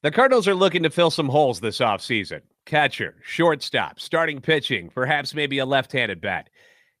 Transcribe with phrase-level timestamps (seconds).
[0.00, 2.42] The Cardinals are looking to fill some holes this offseason.
[2.66, 6.50] Catcher, shortstop, starting pitching, perhaps maybe a left handed bat.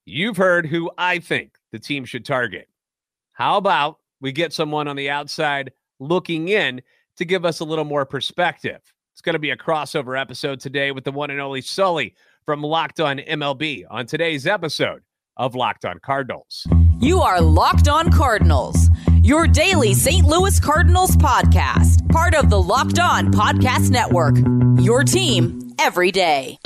[0.04, 2.68] You've heard who I think the team should target.
[3.30, 6.82] How about we get someone on the outside looking in
[7.18, 8.80] to give us a little more perspective?
[9.12, 12.62] It's going to be a crossover episode today with the one and only Sully from
[12.62, 15.02] Locked On MLB on today's episode
[15.36, 16.66] of Locked On Cardinals.
[16.98, 18.88] You are Locked On Cardinals,
[19.28, 20.26] your daily St.
[20.26, 24.36] Louis Cardinals podcast, part of the Locked On Podcast Network.
[24.82, 26.58] Your team every day.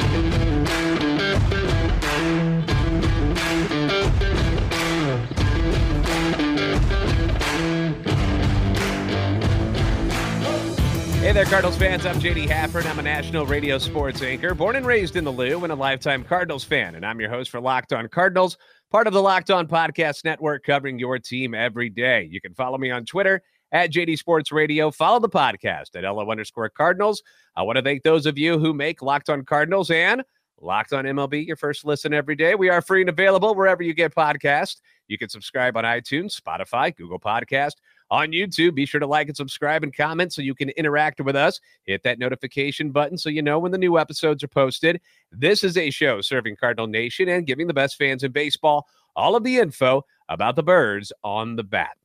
[11.23, 12.05] Hey there, Cardinals fans.
[12.05, 12.85] I'm JD Hafford.
[12.85, 16.25] I'm a national radio sports anchor, born and raised in the Lou, and a lifetime
[16.25, 16.97] Cardinals fan.
[16.97, 18.59] And I'm your host for Locked On Cardinals,
[18.91, 22.27] part of the Locked On Podcast Network, covering your team every day.
[22.29, 23.41] You can follow me on Twitter
[23.71, 24.91] at JD Sports Radio.
[24.91, 27.23] Follow the podcast at LO underscore Cardinals.
[27.55, 30.25] I want to thank those of you who make Locked On Cardinals and
[30.61, 32.57] Locked On MLB your first listen every day.
[32.57, 34.81] We are free and available wherever you get podcasts.
[35.07, 37.75] You can subscribe on iTunes, Spotify, Google Podcast
[38.13, 38.75] on YouTube.
[38.75, 41.59] Be sure to like and subscribe and comment so you can interact with us.
[41.85, 45.01] Hit that notification button so you know when the new episodes are posted.
[45.33, 49.35] This is a show serving Cardinal Nation and giving the best fans in baseball all
[49.35, 51.97] of the info about the birds on the bat.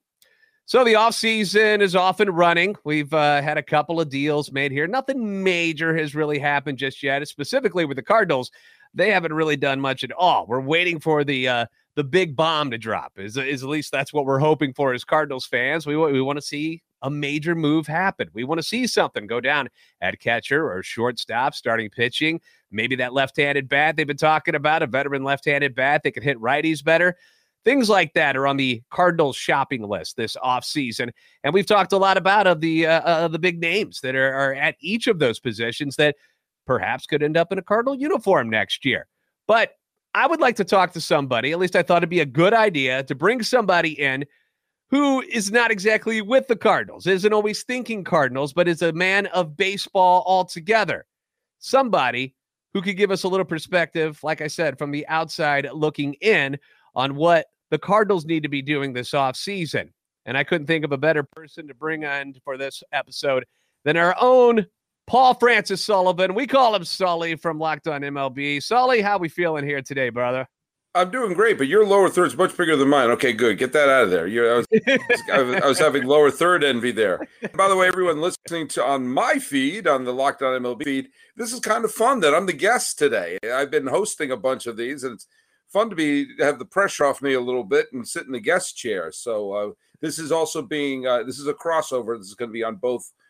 [0.65, 2.75] So the offseason is off and running.
[2.85, 4.87] We've uh, had a couple of deals made here.
[4.87, 8.51] Nothing major has really happened just yet, specifically with the Cardinals.
[8.93, 10.45] They haven't really done much at all.
[10.45, 11.65] We're waiting for the uh,
[11.97, 13.13] the big bomb to drop.
[13.17, 15.87] Is, is at least that's what we're hoping for as Cardinals fans.
[15.87, 18.29] We, we want to see a major move happen.
[18.33, 19.67] We want to see something go down
[19.99, 22.39] at catcher or shortstop, starting pitching.
[22.69, 26.37] Maybe that left-handed bat they've been talking about, a veteran left-handed bat that can hit
[26.37, 27.17] righties better.
[27.65, 31.09] Things like that are on the Cardinals shopping list this offseason.
[31.43, 34.33] And we've talked a lot about of the uh, uh, the big names that are,
[34.33, 36.15] are at each of those positions that
[36.67, 39.07] perhaps could end up in a Cardinal uniform next year.
[39.47, 39.71] But
[40.17, 41.51] I would like to talk to somebody.
[41.51, 44.25] At least I thought it'd be a good idea to bring somebody in
[44.89, 49.27] who is not exactly with the Cardinals, isn't always thinking Cardinals, but is a man
[49.27, 51.05] of baseball altogether.
[51.59, 52.33] Somebody
[52.73, 56.57] who could give us a little perspective, like I said, from the outside looking in
[56.95, 59.89] on what the Cardinals need to be doing this offseason.
[60.25, 63.45] And I couldn't think of a better person to bring on for this episode
[63.85, 64.65] than our own
[65.07, 66.35] Paul Francis Sullivan.
[66.35, 68.61] We call him Sully from Locked On MLB.
[68.61, 70.49] Sully, how we feeling here today, brother?
[70.93, 73.09] I'm doing great, but your lower third's much bigger than mine.
[73.11, 73.57] Okay, good.
[73.57, 74.27] Get that out of there.
[74.27, 77.25] You're, I, was, I was having lower third envy there.
[77.55, 81.09] By the way, everyone listening to on my feed, on the Locked On MLB feed,
[81.37, 83.37] this is kind of fun that I'm the guest today.
[83.49, 85.27] I've been hosting a bunch of these, and it's
[85.69, 88.39] fun to be have the pressure off me a little bit and sit in the
[88.41, 89.11] guest chair.
[89.13, 92.17] So uh, this is also being uh, this is a crossover.
[92.17, 93.09] This is going to be on both–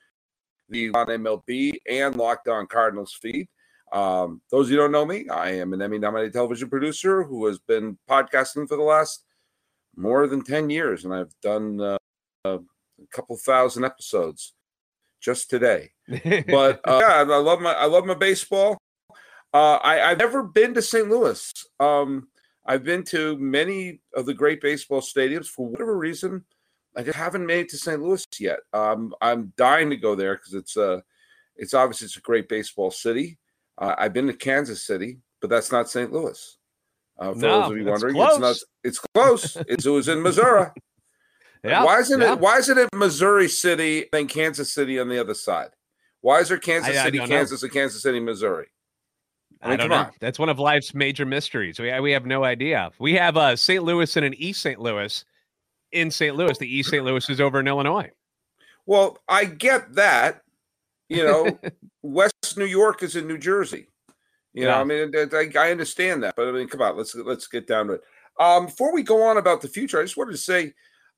[0.69, 3.47] the on MLB and Locked On Cardinals feed.
[3.91, 7.45] Um, those of you don't know me, I am an Emmy nominated television producer who
[7.45, 9.23] has been podcasting for the last
[9.95, 11.97] more than 10 years, and I've done uh,
[12.45, 12.59] a
[13.11, 14.53] couple thousand episodes
[15.21, 15.91] just today.
[16.07, 18.77] but uh, yeah, I love my I love my baseball.
[19.53, 21.09] Uh, I, have never been to St.
[21.09, 21.51] Louis.
[21.79, 22.27] Um,
[22.65, 26.43] I've been to many of the great baseball stadiums for whatever reason.
[26.97, 28.01] I just haven't made it to St.
[28.01, 28.59] Louis yet.
[28.73, 31.01] Um, I'm dying to go there because it's a, uh,
[31.55, 33.37] it's obviously it's a great baseball city.
[33.77, 36.11] Uh, I've been to Kansas City, but that's not St.
[36.11, 36.57] Louis.
[37.19, 38.31] Uh, for no, those of you wondering, close.
[38.31, 38.55] it's not.
[38.83, 39.55] It's close.
[39.67, 40.67] it's, it was in Missouri.
[41.63, 42.33] yeah, why isn't yeah.
[42.33, 42.39] it?
[42.39, 45.69] Why isn't it Missouri City and Kansas City on the other side?
[46.21, 47.67] Why is there Kansas I, City, I Kansas, know.
[47.67, 48.67] and Kansas City, Missouri?
[49.61, 49.95] I, mean, I don't know.
[49.97, 50.11] On.
[50.19, 51.79] That's one of life's major mysteries.
[51.79, 52.91] We we have no idea.
[52.99, 53.83] We have uh, St.
[53.83, 54.79] Louis and an East St.
[54.79, 55.23] Louis
[55.97, 56.35] in St.
[56.35, 56.57] Louis.
[56.57, 57.03] The East St.
[57.03, 58.11] Louis is over in Illinois.
[58.85, 60.41] Well, I get that.
[61.09, 61.59] You know,
[62.01, 63.87] West New York is in New Jersey.
[64.53, 64.69] You yeah.
[64.69, 67.67] know, I mean, I, I, understand that, but I mean, come on, let's let's get
[67.67, 68.01] down to it.
[68.39, 70.73] Um, before we go on about the future, I just wanted to say,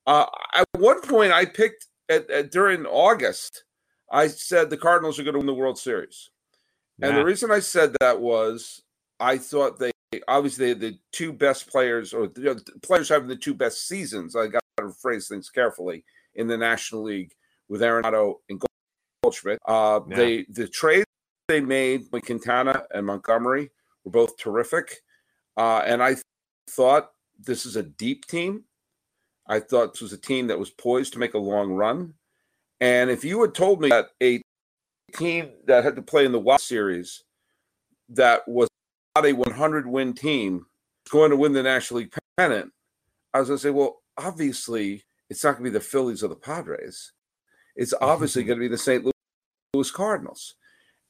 [0.06, 3.63] uh, at one point, I picked at, at, during August,
[4.11, 6.29] I said the Cardinals are going to win the World Series,
[7.02, 8.82] and the reason I said that was
[9.20, 9.91] I thought they
[10.28, 14.35] obviously the two best players or the players having the two best seasons.
[14.35, 16.03] I got to phrase things carefully
[16.35, 17.34] in the National League
[17.67, 18.61] with Arenado and
[19.23, 19.59] Goldschmidt.
[19.66, 20.16] Uh, yeah.
[20.16, 21.05] They the trades
[21.47, 23.72] they made with Quintana and Montgomery
[24.03, 25.02] were both terrific,
[25.58, 26.23] uh, and I th-
[26.70, 28.64] thought this is a deep team.
[29.47, 32.14] I thought this was a team that was poised to make a long run.
[32.82, 34.41] And if you had told me that a
[35.14, 37.23] team that had to play in the Wild Series
[38.09, 38.70] that was
[39.16, 40.66] not a 100 win team
[41.09, 42.72] going to win the National League pennant,
[43.34, 46.28] I was going to say, well, obviously, it's not going to be the Phillies or
[46.28, 47.14] the Padres.
[47.76, 49.10] It's obviously going to be the St.
[49.74, 50.56] Louis Cardinals,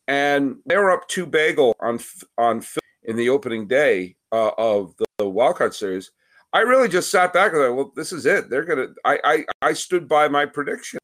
[0.08, 2.00] and they were up two bagel on
[2.38, 2.64] on
[3.04, 6.12] in the opening day uh, of the, the wild card series.
[6.52, 8.50] I really just sat back and like, well, this is it.
[8.50, 8.88] They're gonna.
[9.06, 11.00] I I I stood by my prediction,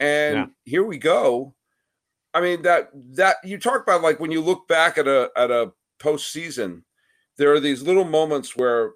[0.00, 0.46] and yeah.
[0.64, 1.54] here we go.
[2.34, 5.50] I mean that that you talk about like when you look back at a at
[5.50, 6.82] a postseason,
[7.36, 8.92] there are these little moments where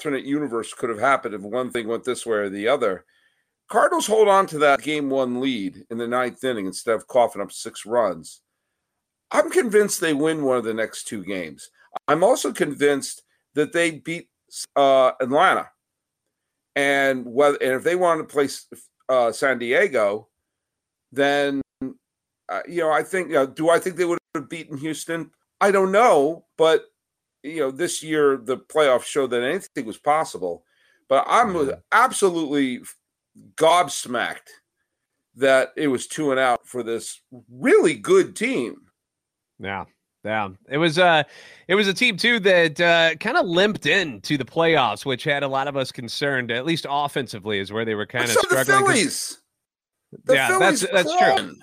[0.00, 3.04] alternate universe could have happened if one thing went this way or the other.
[3.68, 7.42] Cardinals hold on to that game one lead in the ninth inning instead of coughing
[7.42, 8.40] up six runs.
[9.30, 11.70] I'm convinced they win one of the next two games.
[12.08, 13.22] I'm also convinced
[13.54, 14.30] that they beat
[14.74, 15.68] uh, Atlanta,
[16.74, 18.48] and whether and if they want to play
[19.10, 20.28] uh, San Diego,
[21.12, 25.30] then uh, you know I think do I think they would have beaten Houston?
[25.60, 26.86] I don't know, but
[27.42, 30.64] you know this year the playoffs showed that anything was possible.
[31.08, 31.70] But I'm mm-hmm.
[31.92, 32.82] absolutely
[33.56, 34.48] gobsmacked
[35.36, 37.20] that it was two and out for this
[37.50, 38.82] really good team.
[39.58, 39.84] Yeah.
[40.22, 41.22] Yeah, it was uh
[41.66, 45.24] it was a team too that uh kind of limped in to the playoffs, which
[45.24, 48.32] had a lot of us concerned, at least offensively, is where they were kind of
[48.32, 48.80] so struggling.
[48.80, 49.38] The Phillies.
[50.24, 51.56] The yeah, Phillies that's that's true.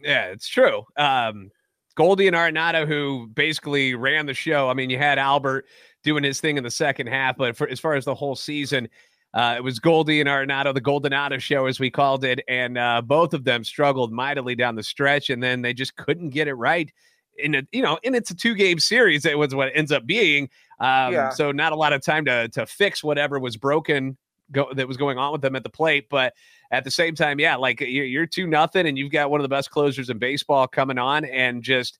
[0.00, 0.84] Yeah, it's true.
[0.96, 1.50] Um
[1.94, 4.68] Goldie and Arenado, who basically ran the show.
[4.68, 5.66] I mean, you had Albert
[6.02, 8.88] doing his thing in the second half, but for as far as the whole season,
[9.34, 13.00] uh, it was Goldie and Arenado, the Goldenado show, as we called it, and uh,
[13.00, 16.54] both of them struggled mightily down the stretch, and then they just couldn't get it
[16.54, 16.92] right.
[17.38, 19.24] In a, you know, and it's a two game series.
[19.24, 20.50] It was what it ends up being.
[20.80, 21.30] Um, yeah.
[21.30, 24.18] So not a lot of time to to fix whatever was broken
[24.50, 26.08] go, that was going on with them at the plate.
[26.10, 26.34] But
[26.70, 29.48] at the same time, yeah, like you're, two nothing, and you've got one of the
[29.48, 31.98] best closers in baseball coming on, and just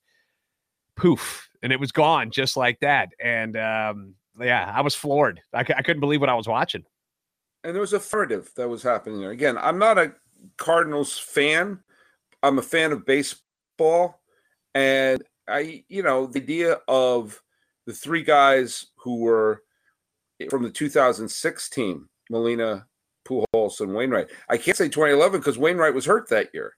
[0.95, 3.09] poof, and it was gone just like that.
[3.23, 5.41] And um, yeah, I was floored.
[5.53, 6.83] I, I couldn't believe what I was watching
[7.63, 9.31] and there was a furtive that was happening there.
[9.31, 10.13] Again, I'm not a
[10.57, 11.79] Cardinals fan.
[12.41, 14.19] I'm a fan of baseball,
[14.75, 17.41] and I, you know, the idea of
[17.85, 19.63] the three guys who were
[20.49, 22.85] from the 2006 team, Molina,
[23.25, 24.27] Pujols, and Wainwright.
[24.49, 26.73] I can't say 2011 because Wainwright was hurt that year,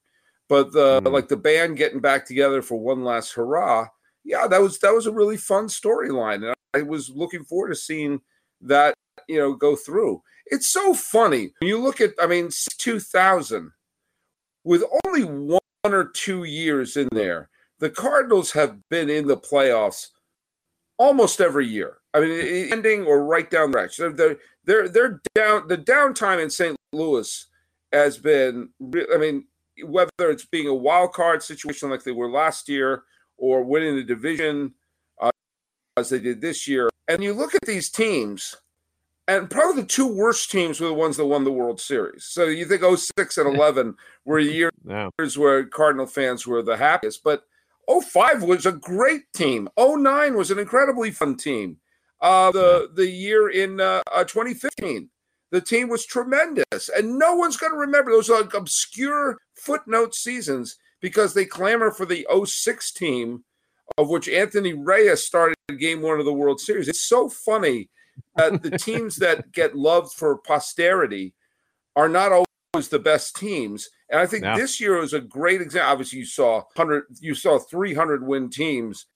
[0.50, 1.12] but the mm.
[1.12, 3.88] like the band getting back together for one last hurrah.
[4.24, 7.76] Yeah, that was that was a really fun storyline, and I was looking forward to
[7.76, 8.22] seeing
[8.62, 8.96] that
[9.28, 10.22] you know go through.
[10.48, 13.72] It's so funny when you look at, I mean, 2000,
[14.64, 17.50] with only one or two years in there,
[17.80, 20.10] the Cardinals have been in the playoffs
[20.98, 21.98] almost every year.
[22.14, 24.16] I mean, ending or right down the stretch.
[24.16, 25.68] They're, they're, they're down.
[25.68, 26.76] The downtime in St.
[26.94, 27.48] Louis
[27.92, 28.70] has been,
[29.14, 29.46] I mean,
[29.84, 33.04] whether it's being a wild card situation like they were last year
[33.38, 34.74] or winning the division
[35.22, 35.32] uh,
[35.98, 36.90] as they did this year.
[37.08, 38.56] And you look at these teams
[39.28, 42.26] and probably the two worst teams were the ones that won the World Series.
[42.26, 45.10] So you think 06 and 11 were years yeah.
[45.36, 47.44] where Cardinal fans were the happiest, but
[47.90, 49.70] 05 was a great team.
[49.78, 51.78] 09 was an incredibly fun team.
[52.22, 55.10] Uh, the the year in uh, uh, 2015,
[55.52, 60.78] the team was tremendous, and no one's going to remember those like obscure footnote seasons
[61.02, 63.44] because they clamor for the 06 team,
[63.98, 66.88] of which Anthony Reyes started game one of the World Series.
[66.88, 67.90] It's so funny
[68.36, 71.34] that the teams that get loved for posterity
[71.96, 72.32] are not
[72.76, 73.90] always the best teams.
[74.10, 74.56] And I think yeah.
[74.56, 75.92] this year was a great example.
[75.92, 79.08] Obviously, you saw hundred, you saw three hundred win teams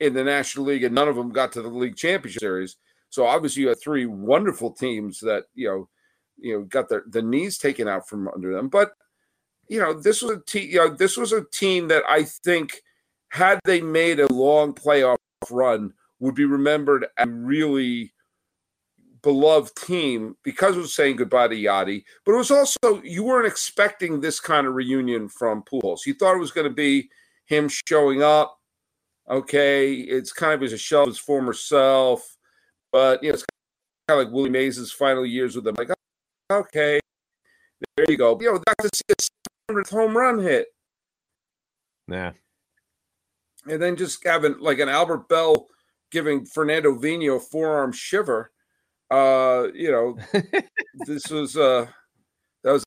[0.00, 2.76] in the National League, and none of them got to the league championship series.
[3.10, 5.88] So obviously, you had three wonderful teams that you know,
[6.38, 8.68] you know, got their the knees taken out from under them.
[8.68, 8.92] But
[9.68, 10.70] you know, this was a team.
[10.70, 12.80] You know, this was a team that I think
[13.30, 15.18] had they made a long playoff
[15.50, 18.12] run would be remembered and really
[19.28, 23.46] beloved team because it was saying goodbye to Yadi, but it was also you weren't
[23.46, 26.06] expecting this kind of reunion from Pujols.
[26.06, 27.10] You thought it was going to be
[27.44, 28.58] him showing up.
[29.28, 32.38] Okay, it's kind of as a shell of his former self,
[32.90, 33.44] but you know it's
[34.08, 35.74] kind of like Willie Mays' final years with them.
[35.76, 35.90] Like,
[36.50, 36.98] okay,
[37.96, 38.38] there you go.
[38.40, 40.68] You know, got to see a 700th home run hit.
[42.10, 42.32] Yeah,
[43.68, 45.66] and then just having like an Albert Belle
[46.10, 48.52] giving Fernando Viña a forearm shiver
[49.10, 50.16] uh, you know,
[51.06, 51.86] this was uh
[52.64, 52.84] that was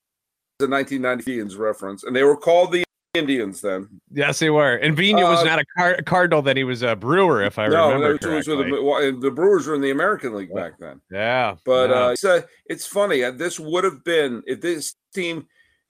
[0.59, 3.89] the 1990 Indians reference, and they were called the Indians then.
[4.11, 4.75] Yes, they were.
[4.75, 7.67] And Vina uh, was not a, car- Cardinal; that he was a Brewer, if I
[7.67, 8.55] no, remember correctly.
[8.55, 11.01] The, the, Brewers were in the American League back then.
[11.11, 11.95] Yeah, but yeah.
[11.95, 13.23] uh, it's, uh, it's funny.
[13.23, 15.47] Uh, this would have been if this team,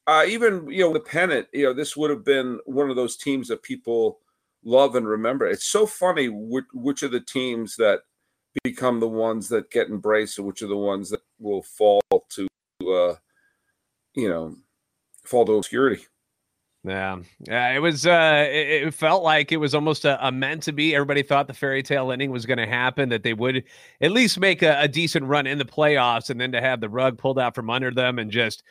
[0.07, 1.47] uh, even you know, the pennant.
[1.53, 4.19] You know, this would have been one of those teams that people
[4.63, 5.45] love and remember.
[5.45, 8.01] It's so funny which, which of the teams that
[8.63, 12.47] become the ones that get embraced which are the ones that will fall to
[12.87, 13.15] uh
[14.13, 14.55] you know
[15.23, 16.05] fall to obscurity
[16.83, 17.69] Yeah, yeah.
[17.73, 18.07] It was.
[18.07, 20.95] Uh, it, it felt like it was almost a, a, meant to be.
[20.95, 23.09] Everybody thought the fairy tale ending was going to happen.
[23.09, 23.63] That they would
[24.01, 26.89] at least make a, a, decent run in the playoffs, and then to have the
[26.89, 28.63] rug pulled out from under them and just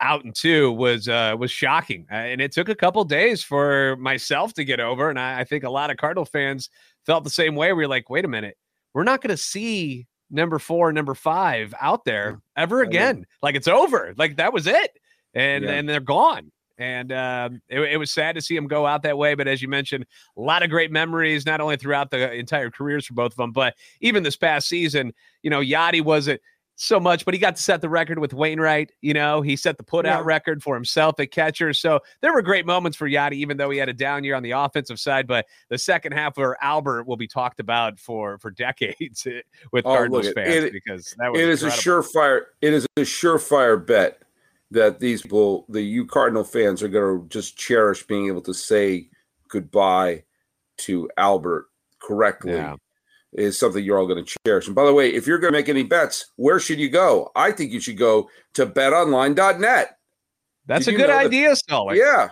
[0.00, 2.06] out and two was uh, was shocking.
[2.10, 5.44] Uh, and it took a couple days for myself to get over, and I, I
[5.44, 6.70] think a lot of Cardinal fans
[7.04, 7.74] felt the same way.
[7.74, 8.56] We are like, wait a minute,
[8.94, 13.26] we're not going to see number four, number five out there ever again.
[13.42, 14.14] Like it's over.
[14.16, 14.98] Like that was it,
[15.34, 15.72] and yeah.
[15.72, 16.50] and they're gone.
[16.76, 19.34] And um, it, it, was sad to see him go out that way.
[19.34, 23.06] But as you mentioned, a lot of great memories, not only throughout the entire careers
[23.06, 25.12] for both of them, but even this past season.
[25.42, 26.40] You know, Yadi wasn't
[26.76, 28.92] so much, but he got to set the record with Wainwright.
[29.00, 30.26] You know, he set the put out yeah.
[30.26, 31.72] record for himself at catcher.
[31.72, 34.42] So there were great moments for Yadi, even though he had a down year on
[34.42, 35.26] the offensive side.
[35.26, 39.26] But the second half where Albert will be talked about for for decades
[39.72, 42.42] with oh, Cardinals fans it, because that was it is a surefire.
[42.60, 44.20] It is a surefire bet
[44.70, 48.54] that these people, the U Cardinal fans, are going to just cherish being able to
[48.54, 49.08] say
[49.48, 50.24] goodbye
[50.78, 51.66] to Albert
[52.00, 52.54] correctly.
[52.54, 52.74] Yeah.
[53.34, 54.66] Is something you're all going to cherish.
[54.66, 57.32] And by the way, if you're going to make any bets, where should you go?
[57.34, 59.98] I think you should go to betonline.net.
[60.66, 61.98] That's Did a good idea, Sully.
[61.98, 62.30] Yeah.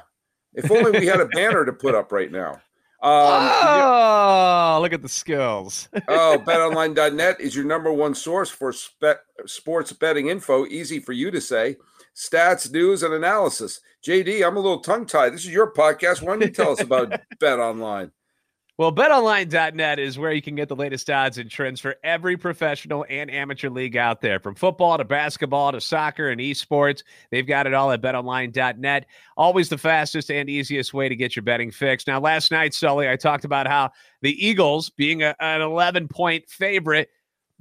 [0.54, 2.60] If only we had a banner to put up right now.
[3.02, 5.88] Um, oh, look at the skills.
[6.08, 10.66] oh, betonline.net is your number one source for spe- sports betting info.
[10.66, 11.76] Easy for you to say
[12.14, 13.80] stats, news, and analysis.
[14.06, 15.32] JD, I'm a little tongue tied.
[15.32, 16.22] This is your podcast.
[16.22, 18.12] Why don't you tell us about Bet Online?
[18.82, 23.06] Well, betonline.net is where you can get the latest odds and trends for every professional
[23.08, 24.40] and amateur league out there.
[24.40, 29.06] From football to basketball to soccer and esports, they've got it all at betonline.net.
[29.36, 32.08] Always the fastest and easiest way to get your betting fixed.
[32.08, 36.48] Now, last night, Sully, I talked about how the Eagles, being a, an 11 point
[36.48, 37.08] favorite,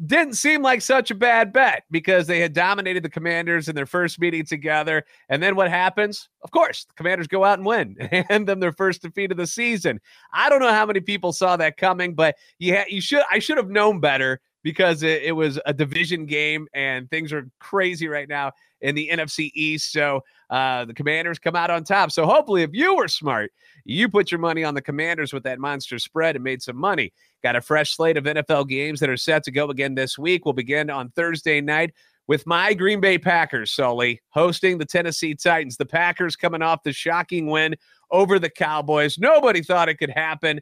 [0.06, 3.86] didn't seem like such a bad bet because they had dominated the Commanders in their
[3.86, 5.04] first meeting together.
[5.30, 6.30] And then what happens?
[6.42, 9.38] Of course, the Commanders go out and win, and hand them their first defeat of
[9.38, 10.00] the season.
[10.34, 13.58] I don't know how many people saw that coming, but ha- you should I should
[13.58, 18.30] have known better because it, it was a division game and things are crazy right
[18.30, 19.92] now in the NFC East.
[19.92, 22.12] So uh, the Commanders come out on top.
[22.12, 23.52] So hopefully, if you were smart,
[23.86, 27.14] you put your money on the Commanders with that monster spread and made some money.
[27.42, 30.46] Got a fresh slate of NFL games that are set to go again this week.
[30.46, 31.94] We'll begin on Thursday night
[32.28, 35.78] with my Green Bay Packers, Sully, hosting the Tennessee Titans.
[35.78, 37.76] The Packers coming off the shocking win
[38.12, 39.18] over the Cowboys.
[39.18, 40.60] Nobody thought it could happen,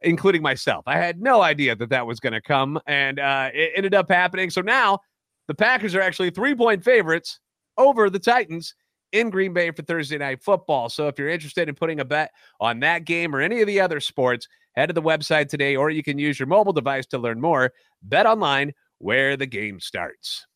[0.00, 0.84] including myself.
[0.86, 4.10] I had no idea that that was going to come, and uh, it ended up
[4.10, 4.48] happening.
[4.48, 5.00] So now
[5.48, 7.40] the Packers are actually three point favorites
[7.76, 8.74] over the Titans
[9.12, 10.88] in Green Bay for Thursday night football.
[10.88, 13.80] So if you're interested in putting a bet on that game or any of the
[13.80, 17.18] other sports, head to the website today, or you can use your mobile device to
[17.18, 17.72] learn more.
[18.02, 20.46] Bet online where the game starts.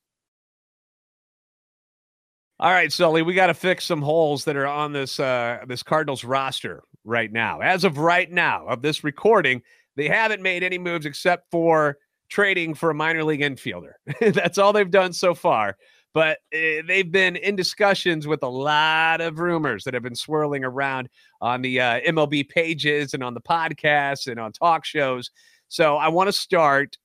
[2.60, 5.82] All right, Sully, we got to fix some holes that are on this uh, this
[5.82, 7.60] Cardinals roster right now.
[7.60, 9.62] As of right now, of this recording,
[9.96, 13.94] they haven't made any moves except for trading for a minor league infielder.
[14.20, 15.76] That's all they've done so far
[16.14, 20.64] but uh, they've been in discussions with a lot of rumors that have been swirling
[20.64, 21.08] around
[21.40, 25.30] on the uh, MLB pages and on the podcasts and on talk shows.
[25.68, 26.98] So I want to start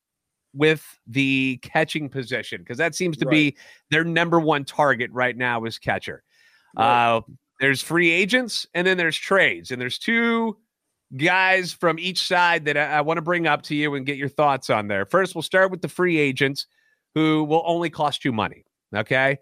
[0.54, 3.32] with the catching position because that seems to right.
[3.32, 3.58] be
[3.92, 6.24] their number one target right now is catcher.
[6.78, 7.16] Right.
[7.16, 7.22] Uh,
[7.60, 10.58] there's free agents and then there's trades, and there's two
[11.16, 14.18] guys from each side that I, I want to bring up to you and get
[14.18, 15.06] your thoughts on there.
[15.06, 16.68] First, we'll start with the free agents
[17.16, 18.66] who will only cost you money.
[18.96, 19.38] Okay.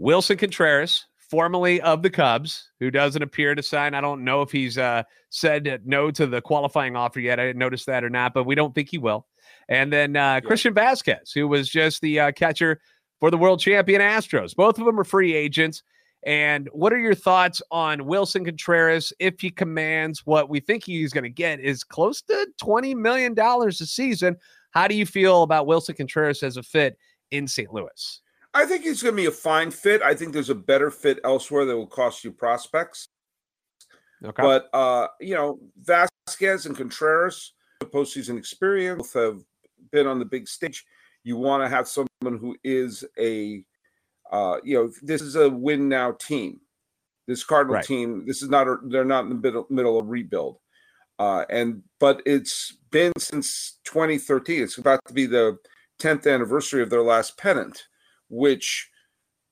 [0.00, 3.94] Willson Contreras, formerly of the Cubs, who doesn't appear to sign.
[3.94, 7.40] I don't know if he's uh, said no to the qualifying offer yet.
[7.40, 9.26] I didn't notice that or not, but we don't think he will.
[9.68, 10.40] And then uh, yeah.
[10.40, 12.80] Christian Vasquez, who was just the uh, catcher
[13.20, 14.54] for the world champion Astros.
[14.54, 15.82] Both of them are free agents.
[16.26, 21.12] And what are your thoughts on Willson Contreras if he commands what we think he's
[21.12, 24.36] going to get is close to $20 million a season?
[24.70, 26.98] How do you feel about Willson Contreras as a fit
[27.30, 27.72] in St.
[27.72, 28.20] Louis?
[28.54, 30.00] I think he's going to be a fine fit.
[30.00, 33.08] I think there's a better fit elsewhere that will cost you prospects.
[34.24, 34.42] Okay.
[34.42, 39.40] But uh, you know, Vazquez and Contreras, postseason experience, both have
[39.90, 40.84] been on the big stage.
[41.24, 43.64] You want to have someone who is a,
[44.30, 46.60] uh, you know, this is a win now team.
[47.26, 47.84] This Cardinal right.
[47.84, 50.58] team, this is not a, they're not in the middle, middle of rebuild.
[51.18, 54.62] Uh, and but it's been since 2013.
[54.62, 55.58] It's about to be the
[56.00, 57.84] 10th anniversary of their last pennant
[58.34, 58.90] which,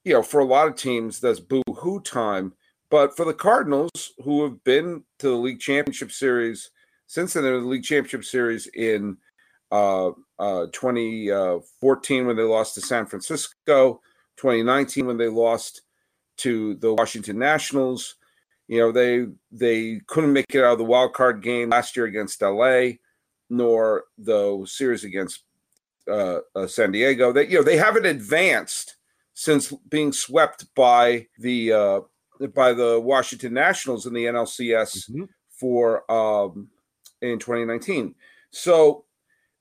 [0.05, 2.53] you know, for a lot of teams, that's boo hoo time.
[2.91, 6.71] But for the Cardinals, who have been to the league championship series
[7.13, 9.19] since then, the league championship series in
[9.71, 14.01] uh, uh, 2014 when they lost to San Francisco,
[14.39, 15.83] 2019 when they lost
[16.39, 18.17] to the Washington Nationals.
[18.67, 22.07] You know, they they couldn't make it out of the wild card game last year
[22.07, 22.93] against LA,
[23.51, 25.45] nor the series against
[26.11, 27.33] uh, uh, San Diego.
[27.33, 28.97] That you know they haven't advanced
[29.35, 32.01] since being swept by the uh,
[32.55, 35.25] by the Washington Nationals in the NLCS mm-hmm.
[35.49, 36.69] for um,
[37.21, 38.15] in 2019.
[38.51, 39.05] So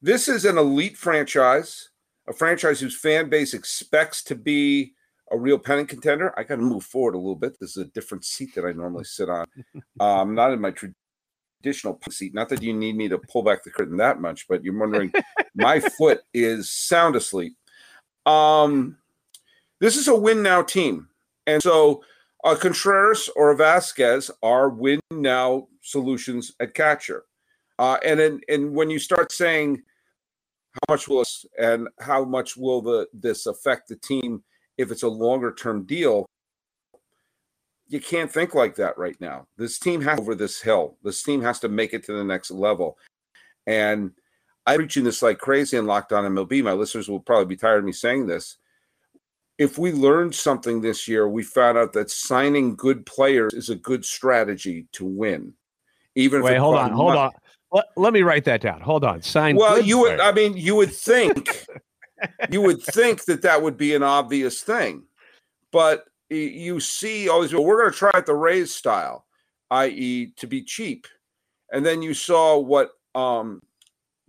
[0.01, 1.89] this is an elite franchise,
[2.27, 4.93] a franchise whose fan base expects to be
[5.31, 6.37] a real pennant contender.
[6.37, 7.59] I got to move forward a little bit.
[7.59, 9.45] This is a different seat that I normally sit on.
[9.99, 10.71] I'm um, not in my
[11.61, 12.33] traditional seat.
[12.33, 15.11] Not that you need me to pull back the curtain that much, but you're wondering,
[15.55, 17.53] my foot is sound asleep.
[18.25, 18.97] Um,
[19.79, 21.07] this is a win now team,
[21.47, 22.03] and so
[22.43, 27.23] a Contreras or a Vasquez are win now solutions at catcher.
[27.79, 29.81] Uh, and then, and when you start saying
[30.73, 34.43] how much will this and how much will the this affect the team
[34.77, 36.25] if it's a longer term deal,
[37.91, 39.47] you can't think like that right now.
[39.57, 40.95] This team has over this hill.
[41.03, 42.97] This team has to make it to the next level.
[43.67, 44.11] And
[44.65, 46.63] I'm preaching this like crazy in Locked On MLB.
[46.63, 48.57] My listeners will probably be tired of me saying this.
[49.57, 53.75] If we learned something this year, we found out that signing good players is a
[53.75, 55.53] good strategy to win.
[56.15, 57.31] Even wait, hold on, hold on.
[57.73, 58.79] Let, let me write that down.
[58.79, 59.21] Hold on.
[59.21, 59.57] Sign.
[59.57, 60.21] Well, you would.
[60.21, 61.65] I mean, you would think
[62.49, 65.03] you would think that that would be an obvious thing,
[65.73, 67.53] but you see all these.
[67.53, 69.25] Well, we're going to try it the Rays style,
[69.71, 71.07] i.e., to be cheap,
[71.71, 73.61] and then you saw what um,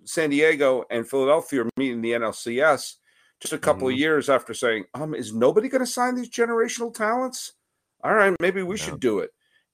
[0.04, 2.96] San Diego and Philadelphia are meeting the NLCS
[3.40, 3.94] just a couple mm-hmm.
[3.94, 7.54] of years after saying, um, is nobody going to sign these generational talents?
[8.04, 9.30] All right, maybe we should do it.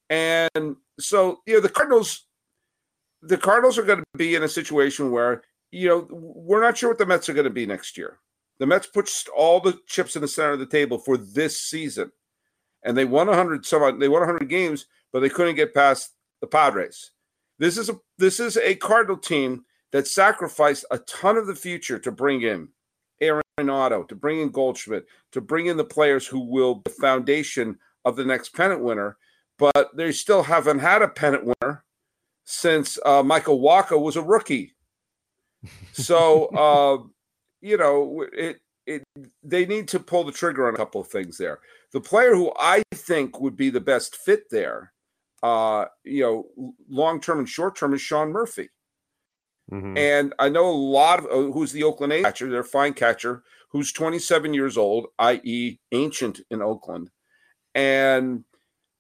[0.09, 2.27] And so, you know, the Cardinals,
[3.21, 6.91] the Cardinals are going to be in a situation where you know, we're not sure
[6.91, 8.19] what the Mets are going to be next year.
[8.59, 12.11] The Mets pushed all the chips in the center of the table for this season,
[12.85, 13.99] and they won 100 some.
[13.99, 17.13] They won 100 games, but they couldn't get past the Padres.
[17.59, 21.99] This is a this is a Cardinal team that sacrificed a ton of the future
[21.99, 22.69] to bring in
[23.21, 26.91] Aaron Otto, to bring in Goldschmidt, to bring in the players who will be the
[26.91, 29.17] foundation of the next pennant winner.
[29.59, 31.85] But they still haven't had a pennant winner
[32.45, 34.75] since uh, Michael Wacha was a rookie
[35.93, 37.07] so, uh,
[37.61, 39.05] you know, it it
[39.43, 41.61] they need to pull the trigger on a couple of things there.
[41.93, 44.93] The player who I think would be the best fit there,
[45.43, 48.69] uh, you know, long term and short term is Sean Murphy.
[49.73, 49.99] Mm-hmm.
[49.99, 53.43] And I know a lot of uh, who's the Oakland A catcher, their fine catcher,
[53.71, 57.11] who's 27 years old, i.e., ancient in Oakland,
[57.75, 58.45] and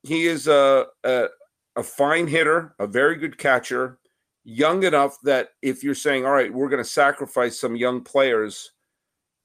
[0.02, 1.28] he is a, a
[1.76, 3.98] a fine hitter, a very good catcher
[4.44, 8.72] young enough that if you're saying, all right, we're going to sacrifice some young players,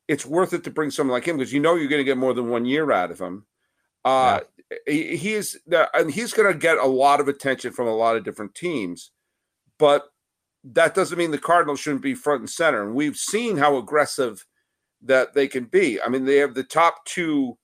[0.08, 2.18] it's worth it to bring someone like him because you know you're going to get
[2.18, 3.46] more than one year out of him.
[4.06, 4.78] Uh, yeah.
[4.86, 5.60] he, he is,
[5.94, 9.12] and he's going to get a lot of attention from a lot of different teams,
[9.80, 10.06] but
[10.64, 12.84] that doesn't mean the Cardinals shouldn't be front and center.
[12.84, 14.46] And we've seen how aggressive
[15.02, 16.02] that they can be.
[16.02, 17.58] I mean, they have the top two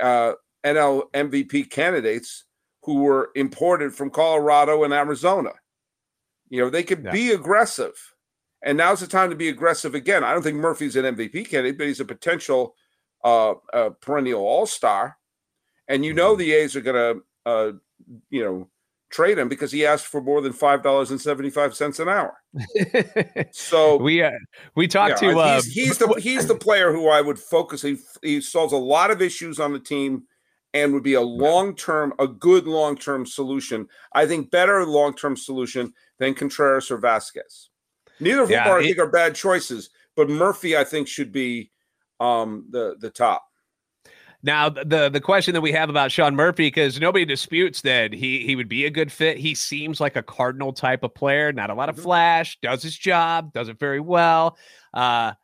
[0.00, 0.32] uh,
[0.64, 2.44] NL MVP candidates
[2.82, 5.52] who were imported from Colorado and Arizona.
[6.48, 7.12] You know, they could yeah.
[7.12, 8.11] be aggressive.
[8.64, 10.22] And now's the time to be aggressive again.
[10.22, 12.74] I don't think Murphy's an MVP candidate, but he's a potential
[13.24, 15.18] uh, uh, perennial all star.
[15.88, 16.40] And you know mm-hmm.
[16.40, 17.72] the A's are going to, uh,
[18.30, 18.68] you know,
[19.10, 22.08] trade him because he asked for more than five dollars and seventy five cents an
[22.08, 22.34] hour.
[23.52, 24.30] so we uh,
[24.74, 27.82] we talked yeah, to uh, he's, he's, the he's the player who I would focus.
[27.82, 30.24] He he solves a lot of issues on the team
[30.74, 33.86] and would be a long term, a good long term solution.
[34.12, 37.68] I think better long term solution than Contreras or Vasquez.
[38.20, 41.70] Neither of them are, I think, are bad choices, but Murphy, I think, should be
[42.20, 43.44] um, the the top.
[44.44, 48.44] Now, the the question that we have about Sean Murphy, because nobody disputes that he
[48.44, 49.38] he would be a good fit.
[49.38, 52.04] He seems like a Cardinal type of player, not a lot of mm-hmm.
[52.04, 54.56] flash, does his job, does it very well.
[54.92, 55.34] Uh,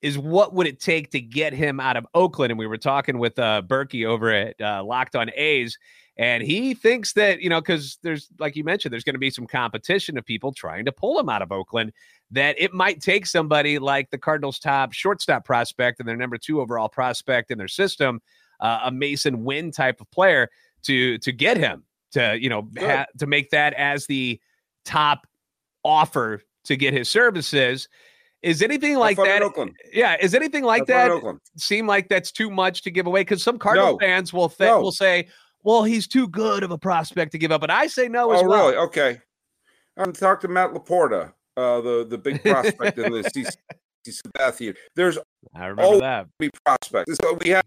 [0.00, 2.52] is what would it take to get him out of Oakland?
[2.52, 5.76] And we were talking with uh, Berkey over at uh, Locked On A's,
[6.18, 9.30] and he thinks that you know because there's like you mentioned, there's going to be
[9.30, 11.92] some competition of people trying to pull him out of Oakland.
[12.30, 16.60] That it might take somebody like the Cardinals' top shortstop prospect and their number two
[16.60, 18.20] overall prospect in their system,
[18.60, 20.48] uh, a Masyn Winn type of player,
[20.84, 24.40] to to get him to you know ha- to make that as the
[24.84, 25.26] top
[25.84, 27.88] offer to get his services
[28.42, 29.42] is anything like that?
[29.92, 31.10] Yeah, is anything like that
[31.56, 33.22] seem like that's too much to give away?
[33.22, 33.98] Because some Cardinal no.
[33.98, 34.80] fans will th- no.
[34.80, 35.26] will say,
[35.66, 38.40] "Well, he's too good of a prospect to give up," but I say no as
[38.40, 38.66] oh, well.
[38.68, 38.76] really?
[38.78, 39.20] Okay.
[39.96, 43.52] I'm talking to Matt LaPorta, uh, the the big prospect in the CC
[44.08, 44.76] Sabathia.
[44.94, 45.18] There's
[45.54, 47.16] I remember that be prospects.
[47.20, 47.64] So we had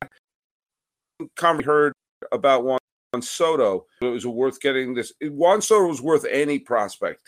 [1.64, 1.94] heard
[2.32, 2.80] about Juan
[3.22, 5.12] Soto it was worth getting this.
[5.22, 7.28] Juan Soto was worth any prospect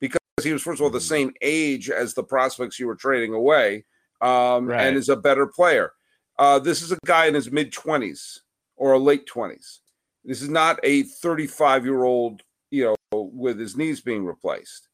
[0.00, 1.02] because he was first of all the Mhm.
[1.02, 3.84] same age as the prospects you were trading away,
[4.20, 4.86] um, Right.
[4.86, 5.92] and is a better player.
[6.38, 8.40] Uh, this is a guy in his mid twenties
[8.76, 9.80] or late twenties.
[10.28, 14.88] This is not a 35 year old, you know, with his knees being replaced.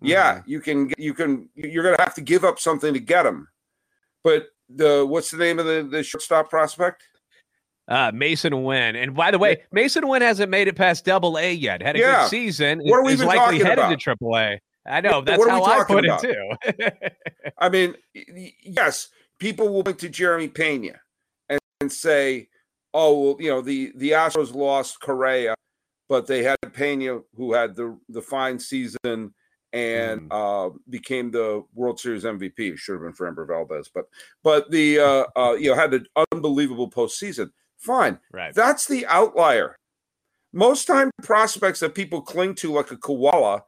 [0.00, 0.42] Yeah, Mhm.
[0.46, 3.46] you can, you can, you're going to have to give up something to get him.
[4.24, 7.02] But the what's the name of the, the shortstop prospect?
[7.88, 8.96] Uh, Masyn Winn.
[8.96, 11.82] And by the way, Masyn Winn hasn't made it past double A yet.
[11.82, 12.22] Had a Yeah.
[12.22, 12.78] good season.
[12.80, 13.90] What are we is even likely talking headed about?
[13.90, 14.60] to triple A.
[14.86, 15.20] I know.
[15.20, 16.24] That's what are we how I put about?
[16.24, 17.50] it too.
[17.58, 17.96] I mean,
[18.62, 21.00] yes, people will point to Jeremy Pena
[21.50, 22.48] and, and say,
[22.94, 25.54] "Oh, well, you know, the the Astros lost Correa,
[26.08, 29.34] but they had Pena, who had the the fine season
[29.72, 32.58] and uh, became the World Series MVP.
[32.58, 34.06] It should have been for Framber Valdez, but
[34.42, 37.50] but the uh, uh, you know had an unbelievable postseason.
[37.78, 38.54] Fine, right.
[38.54, 39.76] that's the outlier.
[40.52, 43.62] Most time prospects that people cling to like a koala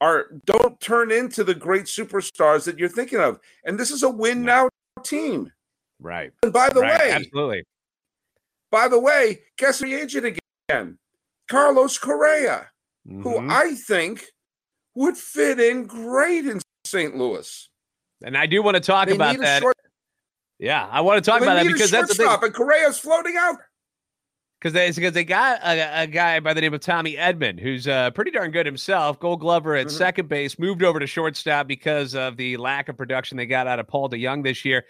[0.00, 3.38] are don't turn into the great superstars that you're thinking of.
[3.64, 4.68] And this is a win now
[5.02, 5.52] team.
[6.00, 6.32] Right.
[6.42, 7.00] And by the right.
[7.00, 7.64] way, Absolutely.
[8.70, 10.98] By the way, guess the agent again?
[11.48, 12.70] Carlos Correa,
[13.06, 13.50] who Mhm.
[13.52, 14.26] I think
[14.94, 17.16] would fit in great in St.
[17.16, 17.68] Louis.
[18.24, 19.60] and I do want to talk They about that.
[19.60, 19.76] short-
[20.58, 22.38] yeah, I want to talk about that because that's the thing.
[22.42, 23.56] and Correa's floating out.
[24.58, 27.86] Because they, because they got a, a guy by the name of Tommy Edman, who's
[27.86, 29.20] uh, pretty darn good himself.
[29.20, 29.90] Gold Glover at Mhm.
[29.90, 33.78] second base, moved over to shortstop because of the lack of production they got out
[33.78, 34.86] of Paul DeJong this year.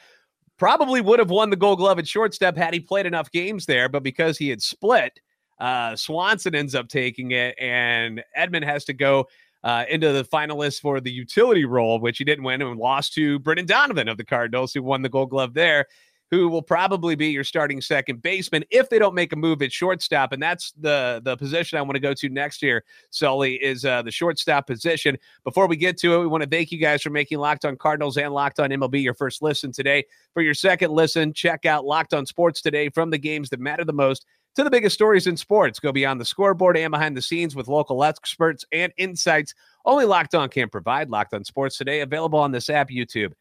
[0.59, 3.89] Probably would have won the Gold Glove at shortstop had he played enough games there,
[3.89, 5.21] but because he had split,
[5.59, 9.27] uh, Swanson ends up taking it, and Edman has to go
[9.65, 13.39] uh, into the finalists for the utility role, which he didn't win and lost to
[13.41, 15.87] Brendan Donovan of the Cardinals, who won the Gold Glove there
[16.31, 19.73] who will probably be your starting second baseman if they don't make a move at
[19.73, 20.33] shortstop.
[20.33, 24.03] And that's the the position I want to go to next year, Sully, is uh,
[24.03, 25.17] the shortstop position.
[25.45, 27.77] Before we get to it, we want to thank you guys for making Locked On
[27.77, 30.05] Cardinals and Locked On MLB your first listen today.
[30.35, 33.85] For your second listen, check out Locked On Sports today from the games that matter
[33.85, 35.79] the most to the biggest stories in sports.
[35.79, 40.35] Go beyond the scoreboard and behind the scenes with local experts and insights only Locked
[40.35, 41.11] On can provide.
[41.11, 43.33] Locked On Sports today, available on this app, YouTube,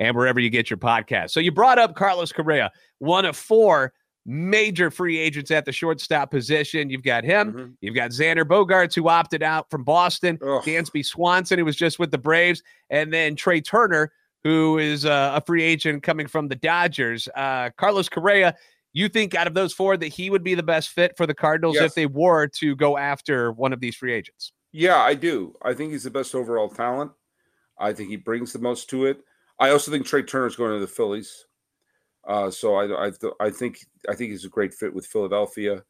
[0.00, 1.30] and wherever you get your podcast.
[1.30, 3.92] So you brought up Carlos Correa, one of four
[4.26, 6.90] major free agents at the shortstop position.
[6.90, 7.52] You've got him.
[7.52, 7.74] Mhm.
[7.80, 10.38] You've got Xander Bogaerts, who opted out from Boston.
[10.42, 10.62] Ugh.
[10.64, 14.10] Dansby Swanson, who was just with the Braves, and then Trea Turner,
[14.42, 17.28] who is uh, a free agent coming from the Dodgers.
[17.36, 18.56] Uh, Carlos Correa,
[18.92, 21.34] you think out of those four that he would be the best fit for the
[21.34, 21.84] Cardinals Yes.
[21.90, 24.52] if they were to go after one of these free agents?
[24.72, 25.56] Yeah, I do.
[25.62, 27.12] I think he's the best overall talent.
[27.78, 29.22] I think he brings the most to it.
[29.60, 31.46] I also think Trea Turner's going to the Phillies.
[32.26, 35.82] Uh, so I, I, I think I think he's a great fit with Philadelphia.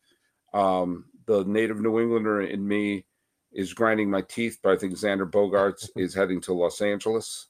[0.52, 3.04] Um, the native New Englander in me
[3.52, 7.48] is grinding my teeth, but I think Xander Bogaerts is heading to Los Angeles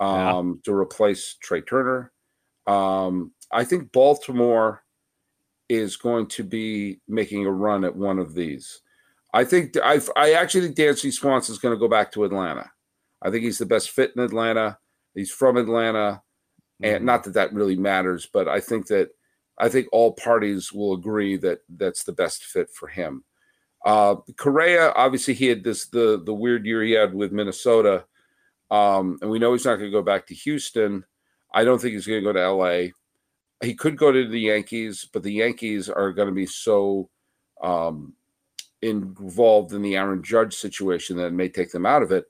[0.00, 0.34] Yeah.
[0.36, 2.12] um, to replace Trea Turner.
[2.66, 4.82] Um, I think Baltimore
[5.68, 8.80] is going to be making a run at one of these.
[9.34, 12.70] I think I I actually think Dansby Swanson is going to go back to Atlanta.
[13.22, 14.78] I think he's the best fit in Atlanta.
[15.14, 16.22] He's from Atlanta,
[16.82, 16.96] Mm-hmm.
[16.96, 19.10] and not that that really matters, but I think that
[19.58, 23.24] I think all parties will agree that that's the best fit for him.
[23.84, 28.04] Uh, Correa, obviously, he had this the the weird year he had with Minnesota,
[28.70, 31.04] um, and we know he's not going to go back to Houston.
[31.54, 32.92] I don't think he's going to go to L.A.
[33.62, 37.10] He could go to the Yankees, but the Yankees are going to be so
[37.62, 38.14] um,
[38.80, 42.24] involved in the Aaron Judge situation that it may take them out of it.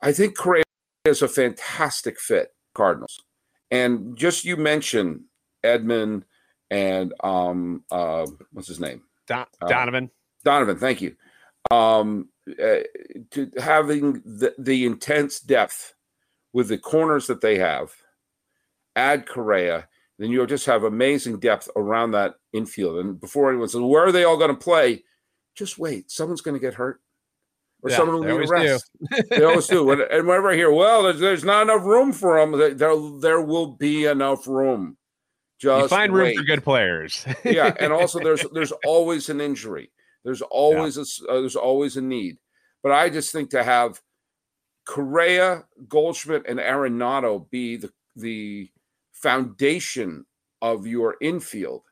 [0.00, 0.63] I think Correa
[1.04, 3.20] is a fantastic fit, Cardinals.
[3.70, 5.22] And just you mentioned
[5.64, 6.22] Edman
[6.70, 9.02] and um, uh, what's his name?
[9.26, 10.10] Don- Uh, Donovan.
[10.44, 11.14] Donovan, thank you.
[11.70, 12.80] Um, uh,
[13.30, 15.94] to having the, the intense depth
[16.52, 17.92] with the corners that they have,
[18.96, 19.88] add Correa,
[20.18, 22.98] then you'll just have amazing depth around that infield.
[22.98, 25.02] And before anyone says, where are they all going to play?
[25.54, 26.10] Just wait.
[26.10, 27.00] Someone's going to get hurt
[27.84, 28.90] or Yeah, someone they will need always a rest.
[29.30, 29.90] they always do.
[29.90, 33.68] And whenever I hear, well, there's, there's not enough room for them, there, there will
[33.76, 34.96] be enough room.
[35.60, 37.24] Just You find room for good players.
[37.44, 39.92] yeah, and also there's there's always an injury.
[40.24, 42.38] There's always a s- uh, there's always a need.
[42.82, 44.00] But I just think to have
[44.86, 48.70] Correa, Goldschmidt, and Arenado be the the
[49.12, 50.26] foundation
[50.60, 51.82] of your infield,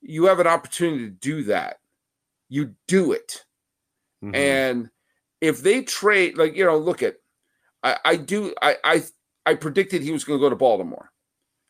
[0.00, 1.78] you have an opportunity to do that.
[2.48, 3.44] You do it.
[4.24, 4.34] Mhm.
[4.34, 4.90] And
[5.42, 7.16] if they trade, like you know, look at,
[7.82, 9.02] I, I do, I, I,
[9.44, 11.10] I predicted he was going to go to Baltimore.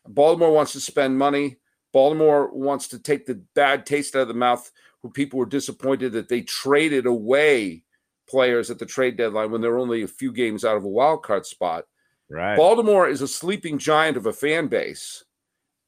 [0.07, 1.57] Baltimore wants to spend money.
[1.91, 6.13] Baltimore wants to take the bad taste out of the mouth where people were disappointed
[6.13, 7.83] that they traded away
[8.29, 11.23] players at the trade deadline when they're only a few games out of a wild
[11.23, 11.85] card spot.
[12.29, 12.55] Right.
[12.55, 15.23] Baltimore is a sleeping giant of a fan base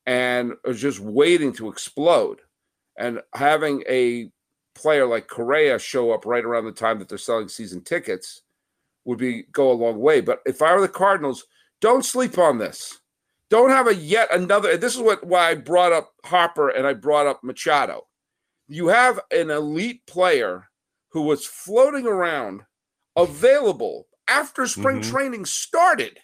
[0.07, 2.39] and is just waiting to explode.
[2.97, 4.31] And having a
[4.75, 8.41] player like Correa show up right around the time that they're selling season tickets
[9.05, 10.21] would be go a long way.
[10.21, 11.45] But if I were the Cardinals,
[11.81, 12.99] don't sleep on this.
[13.49, 14.75] Don't have a yet another.
[14.77, 18.07] This is what why I brought up Harper and I brought up Machado.
[18.67, 20.67] You have an elite player
[21.09, 22.61] who was floating around,
[23.15, 25.11] available after spring mm-hmm.
[25.11, 26.19] training started,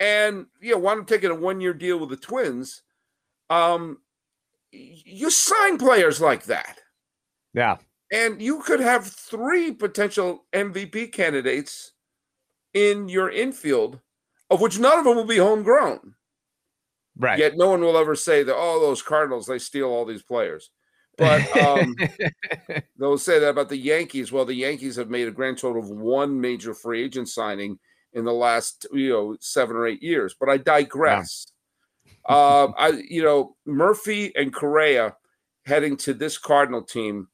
[0.00, 2.82] and you know, wound up taking a one-year deal with the Twins.
[3.48, 3.98] Um,
[4.72, 6.80] you sign players like that.
[7.56, 7.78] Yeah.
[8.12, 11.92] And you could have three potential MVP candidates
[12.72, 13.98] in your infield,
[14.50, 16.14] of which none of them will be homegrown.
[17.18, 17.38] Right.
[17.38, 20.70] Yet no one will ever say that, oh, those Cardinals, they steal all these players.
[21.16, 21.96] But um,
[22.98, 24.30] they'll say that about the Yankees.
[24.30, 27.78] Well, the Yankees have made a grand total of one major free agent signing
[28.12, 30.36] in the last, you know, seven or eight years.
[30.38, 31.46] But I digress.
[32.28, 35.16] Uh, I, you know, Murphy and Correa
[35.64, 37.28] heading to this Cardinal team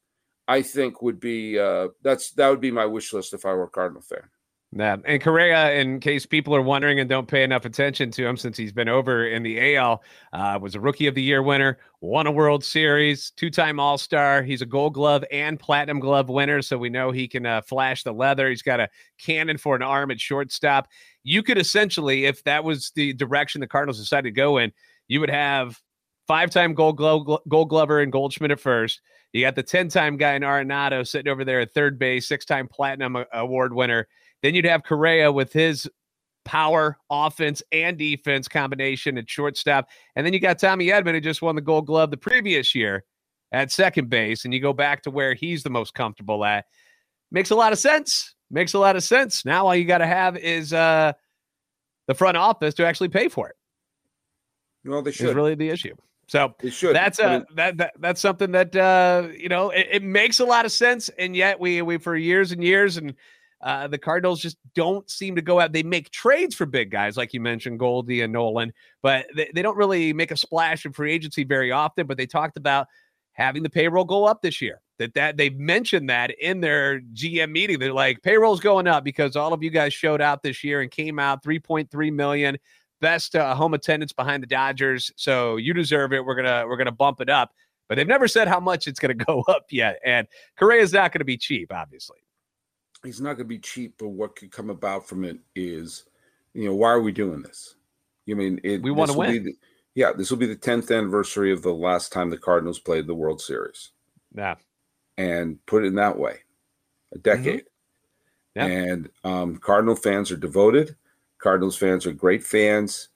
[0.48, 3.64] I think would be uh, that's that would be my wish list if I were
[3.64, 4.28] a Cardinal fan.
[4.74, 8.38] Yeah, and Correa, in case people are wondering and don't pay enough attention to him
[8.38, 10.02] since he's been over in the AL,
[10.32, 14.42] uh, was a Rookie of the Year winner, won a World Series, two-time All-Star.
[14.42, 18.02] He's a Gold Glove and Platinum Glove winner, so we know he can uh, flash
[18.02, 18.48] the leather.
[18.48, 18.88] He's got a
[19.20, 20.88] cannon for an arm at shortstop.
[21.22, 24.72] You could essentially, if that was the direction the Cardinals decided to go in,
[25.06, 25.78] you would have
[26.26, 29.02] five-time Gold Glove, Gold Glover and Goldschmidt at first.
[29.32, 32.44] You got the 10 time guy in Arenado sitting over there at third base, six
[32.44, 34.06] time platinum award winner.
[34.42, 35.88] Then you'd have Correa with his
[36.44, 39.88] power, offense, and defense combination at shortstop.
[40.16, 43.04] And then you got Tommy Edman, who just won the gold glove the previous year
[43.52, 44.44] at second base.
[44.44, 46.66] And you go back to where he's the most comfortable at.
[47.30, 48.34] Makes a lot of sense.
[48.50, 49.44] Makes a lot of sense.
[49.46, 51.12] Now all you got to have is uh,
[52.06, 53.56] the front office to actually pay for it.
[54.84, 55.30] Well, they should.
[55.30, 55.94] Is really the issue.
[56.28, 56.54] So
[56.92, 60.64] that's uh, that, that that's something that uh, you know it, it, makes a lot
[60.64, 63.14] of sense, and yet we we for years and years and
[63.62, 65.72] uh, the Cardinals just don't seem to go out.
[65.72, 69.62] They make trades for big guys, like you mentioned, Goldie and Nolan, but they, they
[69.62, 72.06] don't really make a splash in free agency very often.
[72.06, 72.88] But they talked about
[73.32, 74.80] having the payroll go up this year.
[74.98, 77.78] That that they mentioned that in their GM meeting.
[77.78, 80.90] They're like payroll's going up because all of you guys showed out this year and
[80.90, 82.58] came out 3.3 million
[83.02, 85.12] best uh, home attendance behind the Dodgers.
[85.16, 86.24] So you deserve it.
[86.24, 87.52] We're gonna we're gonna bump it up.
[87.92, 90.00] But they've never said how much it's going to go up yet.
[90.02, 90.26] And
[90.58, 92.16] Correa is not going to be cheap, obviously.
[93.04, 96.04] He's not going to be cheap, but what could come about from it is,
[96.54, 97.74] you know, why are we doing this?
[98.24, 99.44] You mean it, we want to win?
[99.44, 99.54] The,
[99.94, 103.14] yeah, this will be the 10th anniversary of the last time the Cardinals played the
[103.14, 103.90] World Series.
[104.34, 104.54] Yeah.
[105.18, 106.38] And put it in that way,
[107.12, 107.66] a decade.
[108.56, 108.58] Mm-hmm.
[108.58, 108.66] Yeah.
[108.66, 110.96] And um, Cardinal fans are devoted.
[111.42, 113.08] Cardinals fans are great fans,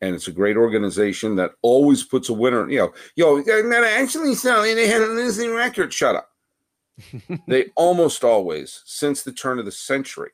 [0.00, 2.68] and it's a great organization that always puts a winner.
[2.70, 4.76] You know, yo, they're not actually selling.
[4.76, 5.92] They had a losing record.
[5.92, 6.30] Shut up.
[7.48, 10.30] they almost always, since the turn of the century,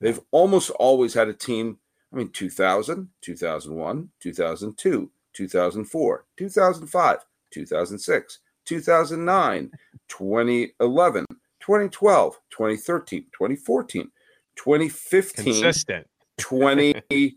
[0.00, 1.78] they've almost always had a team.
[2.12, 7.18] I mean, 2000, 2001, 2002, 2004, 2005,
[7.50, 9.70] 2006, 2009,
[10.08, 11.26] 2011,
[11.60, 14.10] 2012, 2013, 2014,
[14.56, 15.44] 2015.
[15.44, 16.06] Consistent.
[16.40, 16.94] 20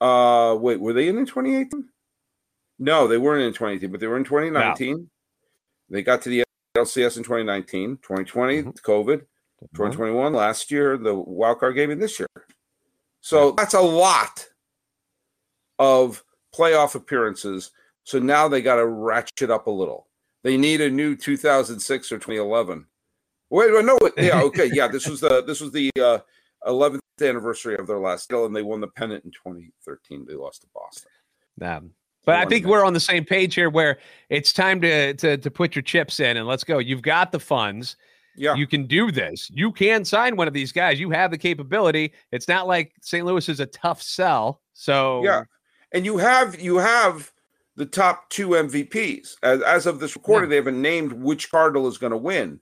[0.00, 1.88] uh wait were they in, in 2018
[2.78, 5.08] no they weren't in 2018 but they were in 2019
[5.88, 6.44] they got to the
[6.76, 8.70] lcs in 2019 2020 mm-hmm.
[8.70, 9.22] covid
[9.74, 12.28] 2021 last year the wild card game in this year.
[13.20, 14.46] So that's a lot
[15.78, 16.22] of
[16.54, 17.72] playoff appearances.
[18.04, 20.06] So now they got to ratchet up a little.
[20.44, 22.86] They need a new 2006 or 2011
[23.48, 26.18] wait no yeah okay yeah this was the this was the uh
[26.66, 30.26] 11th anniversary of their last deal, and they won the pennant in 2013.
[30.26, 31.10] They lost to Boston.
[31.60, 31.80] Yeah.
[32.24, 33.98] But I think we're on the same page here where
[34.30, 36.78] it's time to, to to put your chips in and let's go.
[36.78, 37.96] You've got the funds.
[38.36, 38.56] Yeah.
[38.56, 39.48] You can do this.
[39.54, 40.98] You can sign one of these guys.
[41.00, 42.12] You have the capability.
[42.32, 43.24] It's not like St.
[43.24, 44.60] Louis is a tough sell.
[44.72, 45.44] So Yeah.
[45.94, 47.32] And you have you have
[47.76, 49.36] the top two MVPs.
[49.42, 50.50] As, as of this recording, yeah.
[50.50, 52.60] they haven't named which Cardinal is going to win.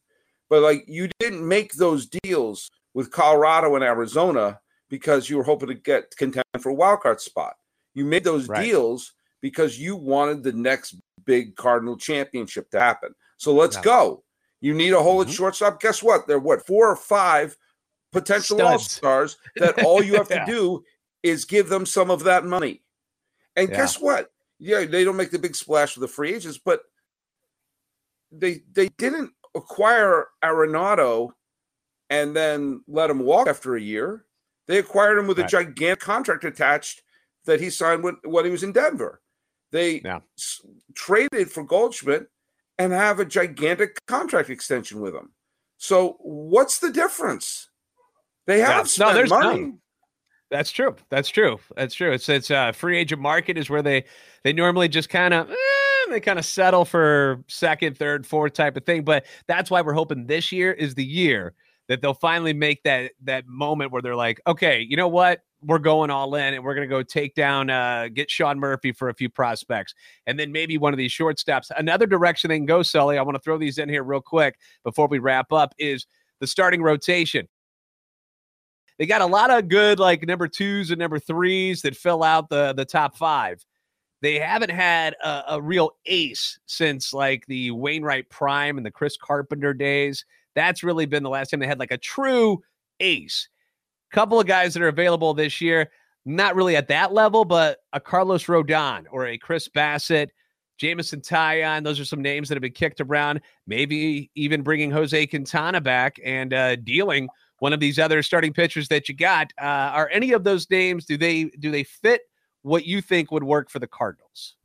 [0.50, 5.68] But like you didn't make those deals with Colorado and Arizona because you were hoping
[5.68, 7.54] to get content for a wild card spot.
[7.94, 8.64] You made those right.
[8.64, 13.14] deals because you wanted the next big Cardinal championship to happen.
[13.37, 13.83] So let's yeah.
[13.83, 14.24] go.
[14.61, 15.30] You need a hole mm-hmm.
[15.30, 15.80] at shortstop.
[15.80, 16.26] Guess what?
[16.26, 17.57] There are what four or five
[18.12, 20.44] potential all stars that all you have yeah.
[20.44, 20.85] to do
[21.22, 22.83] is give them some of that money.
[23.57, 23.76] And yeah.
[23.76, 24.30] guess what?
[24.59, 26.80] yeah, they don't make the big splash with the free agents, but
[28.33, 31.30] they they didn't acquire Arenado
[32.10, 34.24] and then let him walk after a year.
[34.66, 35.46] They acquired him with right.
[35.46, 37.02] a gigantic contract attached
[37.44, 39.20] that he signed when, when he was in Denver.
[39.72, 40.20] They yeah.
[40.38, 40.60] s-
[40.94, 42.28] traded for Goldschmidt
[42.78, 45.32] and have a gigantic contract extension with him.
[45.76, 47.68] So what's the difference?
[48.46, 49.06] They have yeah.
[49.06, 49.60] no, there's money.
[49.60, 49.78] None.
[50.50, 50.94] That's true.
[51.10, 51.58] That's true.
[51.76, 52.12] That's true.
[52.12, 54.04] It's it's a uh, free agent market is where they
[54.44, 55.54] they normally just kind of eh,
[56.10, 59.02] they kind of settle for second, third, fourth type of thing.
[59.02, 61.54] But that's why we're hoping this year is the year
[61.88, 65.40] that they'll finally make that that moment where they're like, okay, you know what?
[65.62, 68.92] We're going all in and we're going to go take down, uh, get Sean Murphy
[68.92, 69.94] for a few prospects.
[70.26, 71.70] And then maybe one of these shortstops.
[71.76, 74.58] Another direction they can go, Sully, I want to throw these in here real quick
[74.82, 76.06] before we wrap up is
[76.40, 77.48] the starting rotation.
[78.98, 82.48] They got a lot of good like number twos and number threes that fill out
[82.48, 83.64] the the top five.
[84.22, 89.16] They haven't had a, a real ace since like the Wainwright Prime and the Chris
[89.16, 90.24] Carpenter days.
[90.54, 92.62] That's really been the last time they had like a true
[93.00, 93.48] ace.
[94.12, 95.90] Couple of guys that are available this year,
[96.24, 100.28] not really at that level, but a Carlos Rodon or a Chris Bassitt,
[100.78, 101.82] Jameson Taillon.
[101.82, 103.40] Those are some names that have been kicked around.
[103.66, 108.88] Maybe even bringing Jose Quintana back and uh, dealing one of these other starting pitchers
[108.88, 109.52] that you got.
[109.60, 112.22] Uh, are any of those names do they do they fit
[112.62, 114.56] what you think would work for the Cardinals?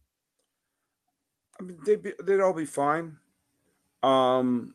[1.59, 3.17] I mean, they'd, be, they'd all be fine.
[4.01, 4.73] Um,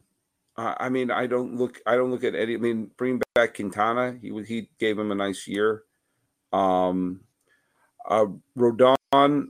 [0.56, 1.80] uh, I mean, I don't look.
[1.86, 2.54] I don't look at Eddie.
[2.54, 4.16] I mean, bring back Quintana.
[4.20, 5.82] He he gave him a nice year.
[6.52, 7.20] Um,
[8.08, 9.48] uh, Rodon.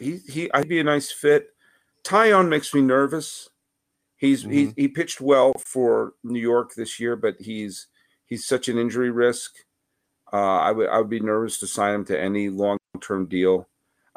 [0.00, 0.50] He he.
[0.52, 1.50] I'd be a nice fit.
[2.04, 3.48] Taillon makes me nervous.
[4.16, 4.52] He's mm-hmm.
[4.52, 7.86] he he pitched well for New York this year, but he's
[8.26, 9.54] he's such an injury risk.
[10.32, 13.68] Uh, I would I would be nervous to sign him to any long term deal.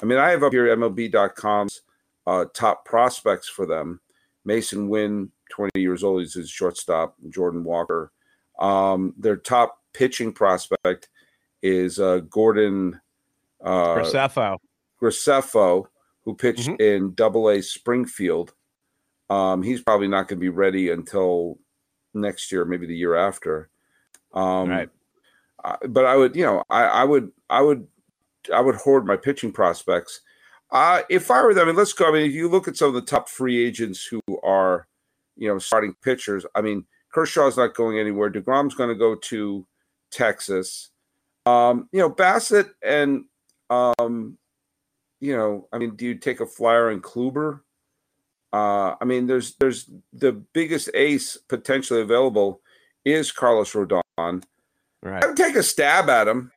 [0.02, 1.82] I mean, I have up here MLB.com's
[2.28, 4.02] uh, top prospects for them.
[4.48, 7.16] Masyn Winn, 20 years old, he's his shortstop.
[7.30, 8.12] Jordan Walker.
[8.60, 11.10] Um, their top pitching prospect
[11.62, 13.00] is uh, Gordon
[13.64, 14.58] uh, Graceffo.
[15.02, 15.86] Graceffo,
[16.24, 16.82] who pitched mm-hmm.
[16.82, 18.54] in Double A Springfield.
[19.30, 21.58] Um, he's probably not going to be ready until
[22.14, 23.70] next year, maybe the year after.
[24.34, 24.90] Um, right.
[25.64, 27.88] Uh, but I would, you know, I, I, would, I would,
[28.54, 30.22] I would hoard my pitching prospects.
[30.72, 32.10] Uh, if I were them, I mean, let's go.
[32.10, 34.88] I mean, if you look at some of the top free agents who are,
[35.38, 38.32] you know, starting pitchers, I mean, Kershaw's not going anywhere.
[38.32, 39.66] DeGrom's going to go to
[40.12, 40.90] Texas.
[41.46, 43.26] Um, you know, Bassitt and,
[43.70, 44.38] um,
[45.20, 47.62] you know, I mean, do you take a flyer on Kluber?
[48.52, 52.62] Uh, I mean, there's there's the biggest ace potentially available
[53.04, 54.02] is Carlos Rodon.
[54.18, 55.24] Right.
[55.24, 56.52] I would take a stab at him.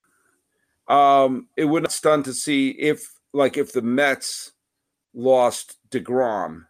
[0.89, 4.53] Um, it would not stun to see if, like, if the Mets
[5.15, 6.65] lost Degrom,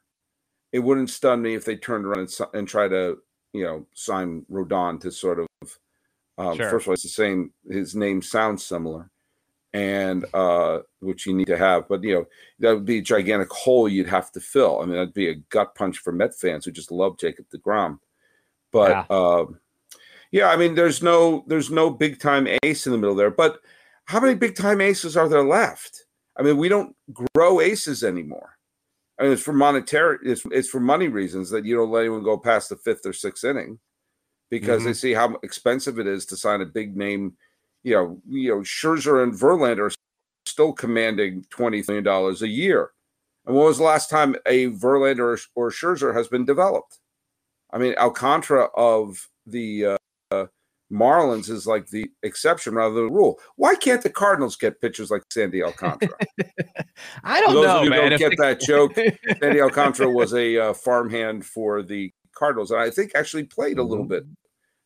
[0.73, 3.19] it wouldn't stun me if they turned around and, and try to,
[3.53, 5.79] you know, sign Rodon to sort of.
[6.37, 6.71] Um, sure.
[6.71, 7.53] First of all, it's the same.
[7.69, 9.11] His name sounds similar
[9.75, 11.89] and uh, which you need to have.
[11.89, 12.27] But you know,
[12.61, 14.81] that would be a gigantic hole you'd have to fill.
[14.81, 17.99] I mean, that'd be a gut punch for Met fans who just love Jacob Degrom.
[18.73, 19.05] But yeah.
[19.11, 19.47] Uh,
[20.31, 23.31] yeah, I mean, there's no there's no big time ace in the middle there.
[23.31, 23.61] But
[24.05, 26.05] how many big time aces are there left?
[26.39, 26.95] I mean, we don't
[27.35, 28.57] grow aces anymore.
[29.19, 32.23] I mean, it's for monetary, it's, it's for money reasons that you don't let anyone
[32.23, 33.81] go past the fifth or sixth inning
[34.49, 34.89] because mm-hmm.
[34.89, 37.37] they see how expensive it is to sign a big name
[37.83, 39.95] you know, you know, Scherzer and Verlander are
[40.47, 42.91] still commanding twenty million dollars a year.
[43.47, 46.99] And when was the last time a Verlander or, or Scherzer has been developed?
[47.73, 49.97] I mean, Alcantara of the uh,
[50.93, 53.39] Marlins is like the exception rather than the rule.
[53.57, 56.17] Why can't the Cardinals get pitchers like Sandy Alcantara?
[57.25, 58.11] I don't know, man.
[58.11, 58.95] Don't get that joke.
[59.41, 63.83] Sandy Alcantara was a uh, farmhand for the Cardinals, and I think actually played a
[63.83, 64.15] little mm-hmm.
[64.15, 64.27] bit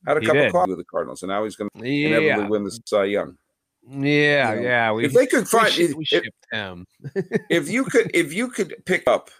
[0.07, 0.47] had a he cup did.
[0.47, 2.09] of coffee with the Cardinals, and now he's going to yeah.
[2.09, 3.37] inevitably win the Cy Young.
[3.89, 4.63] Yeah, you know?
[4.63, 4.93] yeah.
[4.93, 6.87] We, if they could find, we, we if, him.
[7.51, 9.31] if you could, if you could pick up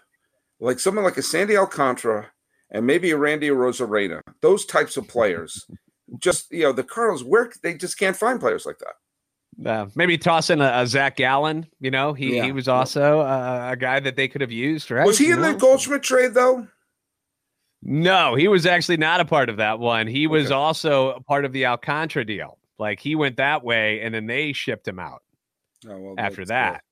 [0.59, 2.27] like someone like a Sandy Alcantara
[2.71, 5.65] and maybe a Randy Arozarena, those types of players,
[6.19, 7.57] just you know, the Cardinals, work.
[7.61, 9.69] they just can't find players like that.
[9.69, 11.67] Uh, maybe toss in a, a, Zach Gallen.
[11.79, 12.45] You know, he yeah.
[12.45, 14.89] he was also uh, a guy that they could have used.
[14.89, 15.05] Right?
[15.05, 15.53] Was he you in know?
[15.53, 16.67] the Goldschmidt trade though?
[17.83, 20.07] No, he was actually not a part of that one.
[20.07, 20.53] He was okay.
[20.53, 22.57] also a part of the Alcantara deal.
[22.79, 25.21] Like he went that way, and then they shipped him out.
[25.87, 26.83] Oh, well, after that.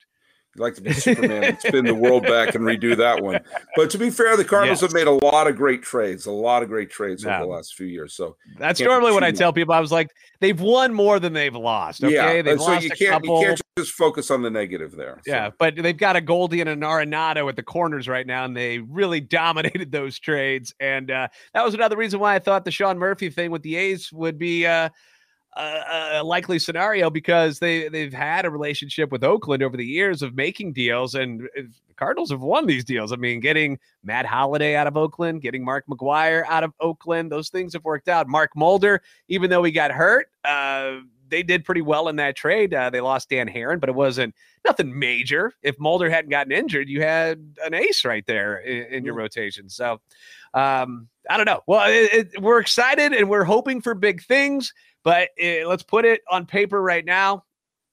[0.55, 3.39] You'd like to be Superman and spin the world back and redo that one.
[3.77, 6.61] But to be fair, the Cardinals have made a lot of great trades, a lot
[6.61, 8.13] of great trades over the last few years.
[8.13, 9.73] So That's normally what I tell people.
[9.73, 12.03] I was like, they've won more than they've lost.
[12.03, 13.39] Okay, yeah, they've so lost you a can't couple.
[13.39, 15.21] you can't just focus on the negative there.
[15.25, 15.31] So.
[15.31, 18.55] Yeah, but they've got a Goldie and an Arenado at the corners right now, and
[18.55, 20.73] they really dominated those trades.
[20.81, 23.77] And uh, that was another reason why I thought the Sean Murphy thing with the
[23.77, 24.89] A's would be uh,
[25.57, 30.35] a, likely scenario because they they've had a relationship with Oakland over the years of
[30.35, 33.11] making deals, and uh, the Cardinals have won these deals.
[33.11, 37.49] I mean, getting Matt Holliday out of Oakland, getting Mark McGwire out of Oakland, those
[37.49, 38.27] things have worked out.
[38.27, 40.27] Mark Mulder, even though he got hurt.
[40.43, 40.99] Uh,
[41.31, 42.73] they did pretty well in that trade.
[42.73, 45.53] Uh, they lost Dan Haren, but it wasn't nothing major.
[45.63, 49.67] If Mulder hadn't gotten injured, you had an ace right there in, in your rotation.
[49.69, 49.99] So
[50.53, 51.61] um, I don't know.
[51.65, 54.73] Well, it, it, we're excited and we're hoping for big things,
[55.03, 57.45] but uh, let's put it on paper right now.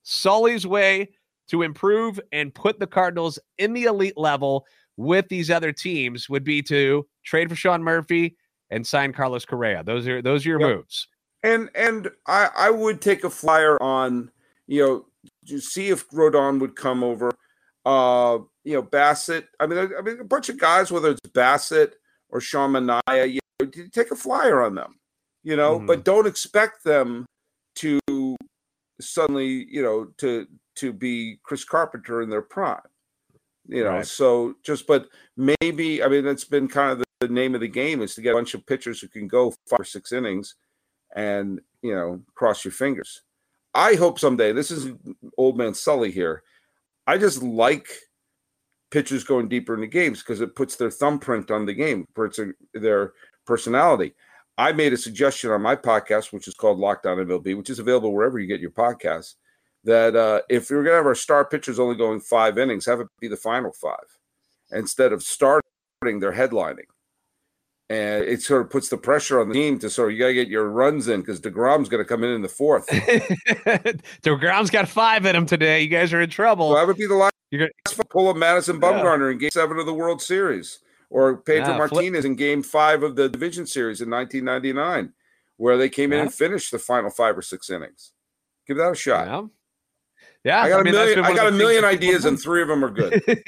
[0.03, 1.09] Sully's way
[1.49, 4.65] to improve and put the Cardinals in the elite level
[4.97, 8.35] with these other teams would be to trade for Sean Murphy
[8.69, 9.83] and sign Carlos Correa.
[9.83, 10.69] Those are those are your Yep.
[10.77, 11.07] moves.
[11.43, 14.31] And and I I would take a flyer on
[14.67, 15.05] you know
[15.47, 17.31] to see if Rodon would come over.
[17.85, 19.45] Uh, you know Bassitt.
[19.59, 21.93] I mean, I, mean a bunch of guys, whether it's Bassitt
[22.29, 24.99] or Sean Manaea, you know, take a flyer on them.
[25.43, 25.87] You know, Mhm.
[25.87, 27.25] but don't expect them
[27.75, 27.99] to
[28.99, 32.81] suddenly you know to to be Chris Carpenter in their prime.
[33.67, 34.05] You know, Right.
[34.07, 37.67] so just but maybe I mean that's been kind of the, the name of the
[37.67, 40.55] game is to get a bunch of pitchers who can go five or six innings
[41.15, 43.21] and you know cross your fingers.
[43.73, 44.91] I hope someday this is
[45.37, 46.43] old man sully here
[47.09, 47.87] i just like
[48.91, 52.39] pitchers going deeper into games because it puts their thumbprint on the game puts
[52.73, 53.13] their
[53.45, 54.13] personality.
[54.57, 57.79] I made a suggestion on my podcast which is called Locked On MLB which is
[57.79, 59.35] available wherever you get your podcasts
[59.83, 62.99] that uh, if we're going to have our star pitchers only going five innings have
[62.99, 64.17] it be the final five
[64.71, 65.63] instead of starting
[66.01, 66.89] they're headlining
[67.89, 70.27] and it sort of puts the pressure on the team to sort of you got
[70.27, 72.87] to get your runs in because Degrom's going to come in in the fourth.
[74.23, 75.81] DeGrom's got five in him today.
[75.81, 76.69] You guys are in trouble.
[76.71, 78.81] So that would be the last You're gonna, pull of Madison Yeah.
[78.81, 80.79] Bumgarner in Game Seven of the World Series,
[81.09, 85.13] or Pedro Yeah, flip- Martinez in Game Five of the Division Series in 1999,
[85.57, 88.11] where they came in and finished the final five or six innings.
[88.67, 89.49] Give that a shot.
[90.43, 90.61] Yeah.
[90.61, 91.19] I got mean, a million.
[91.19, 93.43] I got a million things that people ideas, and three of them are good.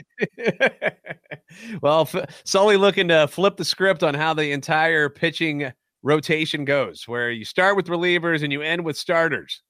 [1.81, 5.71] well, F- Sully looking to flip the script on how the entire pitching
[6.03, 9.61] rotation goes, where you start with relievers and you end with starters.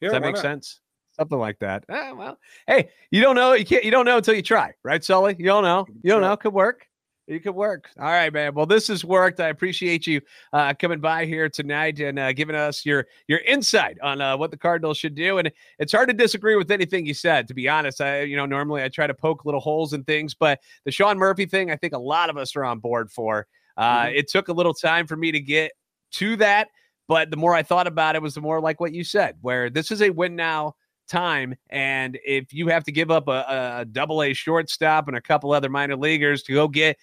[0.00, 0.42] Yeah, Does that make not?
[0.42, 0.80] sense?
[1.12, 1.84] Something like that.
[1.90, 3.52] Ah, well, hey, you don't know.
[3.52, 3.84] You can't.
[3.84, 5.34] You don't know until you try, right, Sully?
[5.38, 5.86] You don't know.
[6.02, 6.36] You don't know.
[6.36, 6.87] Could work.
[7.28, 7.90] It could work.
[7.98, 8.54] All right, man.
[8.54, 9.38] Well, this has worked.
[9.38, 10.22] I appreciate you
[10.54, 14.50] uh, coming by here tonight and uh, giving us your your insight on uh, what
[14.50, 15.36] the Cardinals should do.
[15.36, 17.46] And it's hard to disagree with anything you said.
[17.48, 20.32] To be honest, I you know normally I try to poke little holes in things,
[20.34, 23.46] but the Sean Murphy thing, I think a lot of us are on board for.
[23.76, 24.16] Uh, Mhm.
[24.16, 25.72] It took a little time for me to get
[26.12, 26.68] to that,
[27.08, 29.68] but the more I thought about it, was the more like what you said, where
[29.68, 30.76] this is a win now
[31.08, 35.20] time, and if you have to give up a, a double A shortstop and a
[35.20, 36.96] couple other minor leaguers to go get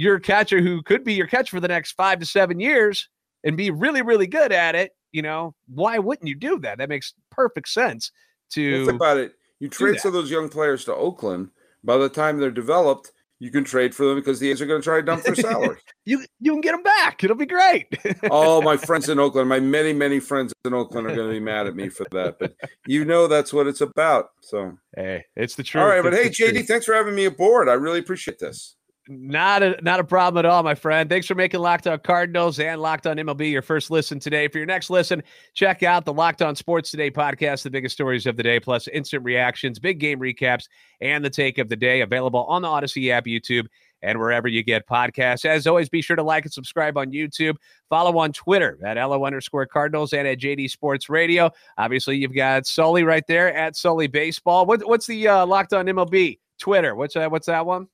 [0.00, 3.10] your catcher who could be your catcher for the next five to seven years
[3.44, 6.78] and be really, really good at it, you know, why wouldn't you do that?
[6.78, 8.10] That makes perfect sense
[8.52, 9.34] to think about it.
[9.58, 11.50] You trade some of those young players to Oakland.
[11.84, 14.80] By the time they're developed, you can trade for them because the A's are going
[14.80, 15.80] to try to dump their salary.
[16.06, 17.22] you you can get them back.
[17.22, 17.86] It'll be great.
[18.30, 21.40] All my friends in Oakland, my many, many friends in Oakland are going to be
[21.40, 22.38] mad at me for that.
[22.38, 22.54] But
[22.86, 24.30] you know that's what it's about.
[24.40, 25.82] So, hey, it's the truth.
[25.82, 26.02] all right.
[26.02, 26.54] But hey, the truth.
[26.54, 27.68] JD, thanks for having me aboard.
[27.68, 28.76] I really appreciate this.
[29.12, 31.10] Not a not a problem at all, my friend.
[31.10, 34.46] Thanks for making Locked On Cardinals and Locked On MLB your first listen today.
[34.46, 35.20] For your next listen,
[35.52, 38.86] check out the Locked On Sports Today podcast, the biggest stories of the day, plus
[38.86, 40.68] instant reactions, big game recaps,
[41.00, 42.02] and the take of the day.
[42.02, 43.66] Available on the Odyssey app, YouTube,
[44.00, 45.44] and wherever you get podcasts.
[45.44, 47.56] As always, be sure to like and subscribe on YouTube.
[47.88, 51.50] Follow on Twitter at LO underscore Cardinals and at JD Sports Radio.
[51.78, 54.66] Obviously, you've got Sully right there at Sully Baseball.
[54.66, 56.94] What, what's the uh, Locked On MLB Twitter?
[56.94, 57.28] What's that?
[57.32, 57.88] What's that one?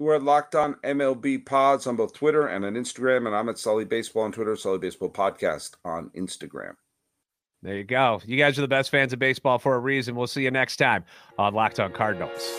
[0.00, 3.26] We're Locked On MLB Pods on both Twitter and on Instagram.
[3.26, 6.72] And I'm at Sully Baseball on Twitter, Sully Baseball Podcast on Instagram.
[7.62, 8.22] There you go.
[8.24, 10.16] You guys are the best fans of baseball for a reason.
[10.16, 11.04] We'll see you next time
[11.38, 12.58] on Locked On Cardinals.